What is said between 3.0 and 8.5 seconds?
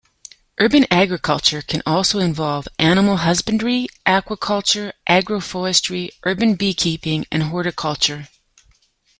husbandry, aquaculture, agroforestry, urban beekeeping, and horticulture.